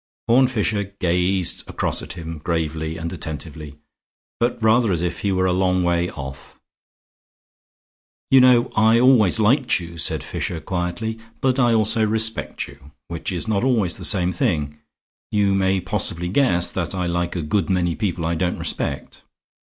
Horne 0.27 0.47
Fisher 0.47 0.85
gazed 0.99 1.63
across 1.69 2.01
at 2.01 2.13
him 2.13 2.39
gravely 2.39 2.97
and 2.97 3.13
attentively, 3.13 3.77
but 4.39 4.57
rather 4.59 4.91
as 4.91 5.03
if 5.03 5.19
he 5.19 5.31
were 5.31 5.45
a 5.45 5.53
long 5.53 5.83
way 5.83 6.09
off. 6.09 6.59
"You 8.31 8.41
know 8.41 8.71
I 8.75 8.99
always 8.99 9.37
liked 9.37 9.79
you," 9.79 9.99
said 9.99 10.23
Fisher, 10.23 10.59
quietly, 10.59 11.19
"but 11.39 11.59
I 11.59 11.75
also 11.75 12.03
respect 12.03 12.67
you, 12.67 12.89
which 13.09 13.31
is 13.31 13.47
not 13.47 13.63
always 13.63 13.97
the 13.97 14.03
same 14.03 14.31
thing. 14.31 14.79
You 15.31 15.53
may 15.53 15.79
possibly 15.79 16.29
guess 16.29 16.71
that 16.71 16.95
I 16.95 17.05
like 17.05 17.35
a 17.35 17.43
good 17.43 17.69
many 17.69 17.95
people 17.95 18.25
I 18.25 18.33
don't 18.33 18.57
respect. 18.57 19.21